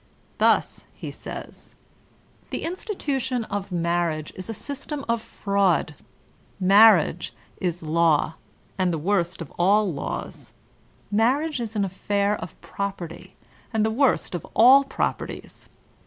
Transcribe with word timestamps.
Thus 0.39 0.85
he 0.93 1.11
says: 1.11 1.75
''The 2.49 2.63
institution 2.63 3.43
of 3.43 3.71
marriage 3.71 4.33
is 4.35 4.49
a 4.49 4.51
system 4.55 5.05
of 5.07 5.21
fraud... 5.21 5.93
Marriage 6.59 7.33
is 7.57 7.83
law 7.83 8.33
and 8.79 8.91
the 8.91 8.97
worst 8.97 9.43
of 9.43 9.53
all 9.59 9.93
laws.... 9.93 10.55
Marriage 11.11 11.59
is 11.59 11.75
an 11.75 11.85
affair 11.85 12.35
of 12.35 12.59
property 12.61 13.35
and 13.71 13.85
the 13.85 13.91
worst 13.91 14.33
of 14.33 14.43
all 14.55 14.83
properties. 14.83 15.69